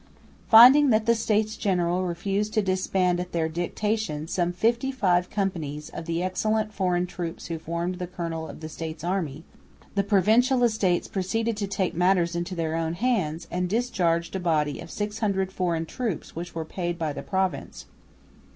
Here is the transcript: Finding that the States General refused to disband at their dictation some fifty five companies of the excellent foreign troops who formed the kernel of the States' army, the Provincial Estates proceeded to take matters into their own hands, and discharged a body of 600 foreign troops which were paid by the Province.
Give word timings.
Finding 0.47 0.89
that 0.89 1.05
the 1.05 1.13
States 1.13 1.55
General 1.55 2.03
refused 2.03 2.55
to 2.55 2.63
disband 2.63 3.19
at 3.19 3.33
their 3.33 3.47
dictation 3.47 4.27
some 4.27 4.51
fifty 4.51 4.91
five 4.91 5.29
companies 5.29 5.89
of 5.89 6.05
the 6.07 6.23
excellent 6.23 6.73
foreign 6.73 7.05
troops 7.05 7.45
who 7.45 7.59
formed 7.59 7.99
the 7.99 8.07
kernel 8.07 8.47
of 8.49 8.61
the 8.61 8.67
States' 8.67 9.03
army, 9.03 9.43
the 9.93 10.01
Provincial 10.03 10.63
Estates 10.63 11.07
proceeded 11.07 11.55
to 11.57 11.67
take 11.67 11.93
matters 11.93 12.35
into 12.35 12.55
their 12.55 12.73
own 12.75 12.95
hands, 12.95 13.47
and 13.51 13.69
discharged 13.69 14.35
a 14.35 14.39
body 14.39 14.79
of 14.79 14.89
600 14.89 15.51
foreign 15.51 15.85
troops 15.85 16.35
which 16.35 16.55
were 16.55 16.65
paid 16.65 16.97
by 16.97 17.13
the 17.13 17.21
Province. 17.21 17.85